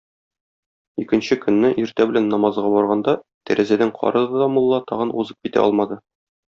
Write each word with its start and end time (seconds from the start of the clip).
Икенче 1.03 1.37
көнне, 1.43 1.71
иртә 1.83 2.09
белән 2.13 2.31
намазга 2.33 2.73
барганда, 2.79 3.17
тәрәзәдән 3.51 3.95
карады 4.03 4.45
да 4.45 4.53
мулла 4.59 4.85
тагын 4.93 5.17
узып 5.25 5.45
китә 5.49 5.67
алмады. 5.69 6.05